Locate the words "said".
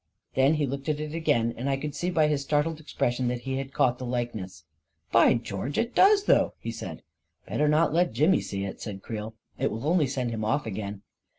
6.71-7.03, 8.81-9.03